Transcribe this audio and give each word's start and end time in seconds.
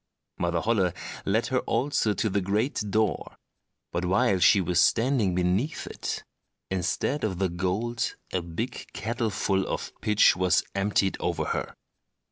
Mother 0.39 0.61
Holle 0.61 0.93
led 1.27 1.45
her 1.53 1.59
also 1.59 2.15
to 2.15 2.27
the 2.27 2.41
great 2.41 2.81
door; 2.89 3.35
but 3.91 4.03
while 4.03 4.39
she 4.39 4.59
was 4.59 4.79
standing 4.81 5.35
beneath 5.35 5.85
it, 5.85 6.23
instead 6.71 7.23
of 7.23 7.37
the 7.37 7.49
gold 7.49 8.15
a 8.33 8.41
big 8.41 8.87
kettleful 8.93 9.63
of 9.67 9.91
pitch 10.01 10.35
was 10.35 10.63
emptied 10.73 11.17
over 11.19 11.45
her. 11.45 11.75